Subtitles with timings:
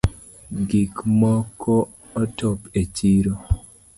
[0.67, 3.33] Gik mokootop e chiro